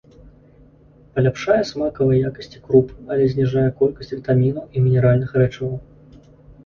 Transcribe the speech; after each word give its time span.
Паляпшае 1.17 1.57
смакавыя 1.71 2.19
якасці 2.31 2.63
круп, 2.69 2.87
але 3.17 3.23
зніжае 3.35 3.69
колькасць 3.83 4.13
вітамінаў 4.17 4.65
і 4.75 4.87
мінеральных 4.87 5.29
рэчываў. 5.43 5.75